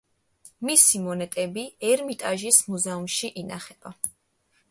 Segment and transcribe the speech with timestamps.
[0.67, 3.93] მისი მონეტები ერმიტაჟის მუზეუმში ინახება.